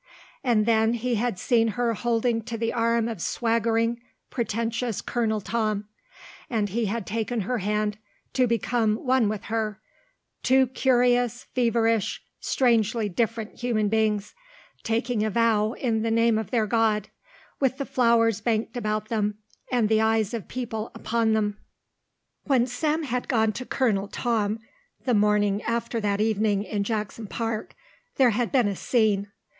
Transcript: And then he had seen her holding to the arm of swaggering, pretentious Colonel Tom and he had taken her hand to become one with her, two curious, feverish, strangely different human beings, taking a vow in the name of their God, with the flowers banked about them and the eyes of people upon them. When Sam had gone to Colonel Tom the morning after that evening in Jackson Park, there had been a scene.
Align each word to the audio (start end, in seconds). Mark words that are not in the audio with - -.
And 0.43 0.65
then 0.65 0.93
he 0.93 1.13
had 1.13 1.37
seen 1.37 1.67
her 1.77 1.93
holding 1.93 2.41
to 2.45 2.57
the 2.57 2.73
arm 2.73 3.07
of 3.07 3.21
swaggering, 3.21 4.01
pretentious 4.31 4.99
Colonel 4.99 5.41
Tom 5.41 5.87
and 6.49 6.69
he 6.69 6.85
had 6.87 7.05
taken 7.05 7.41
her 7.41 7.59
hand 7.59 7.99
to 8.33 8.47
become 8.47 8.95
one 8.95 9.29
with 9.29 9.43
her, 9.43 9.79
two 10.41 10.65
curious, 10.65 11.43
feverish, 11.53 12.23
strangely 12.39 13.09
different 13.09 13.59
human 13.59 13.89
beings, 13.89 14.33
taking 14.81 15.23
a 15.23 15.29
vow 15.29 15.73
in 15.73 16.01
the 16.01 16.09
name 16.09 16.39
of 16.39 16.49
their 16.49 16.65
God, 16.65 17.09
with 17.59 17.77
the 17.77 17.85
flowers 17.85 18.41
banked 18.41 18.75
about 18.75 19.09
them 19.09 19.37
and 19.71 19.87
the 19.87 20.01
eyes 20.01 20.33
of 20.33 20.47
people 20.47 20.89
upon 20.95 21.33
them. 21.33 21.59
When 22.45 22.65
Sam 22.65 23.03
had 23.03 23.27
gone 23.27 23.51
to 23.53 23.67
Colonel 23.67 24.07
Tom 24.07 24.61
the 25.05 25.13
morning 25.13 25.61
after 25.61 25.99
that 26.01 26.19
evening 26.19 26.63
in 26.63 26.83
Jackson 26.83 27.27
Park, 27.27 27.75
there 28.15 28.31
had 28.31 28.51
been 28.51 28.67
a 28.67 28.75
scene. 28.75 29.27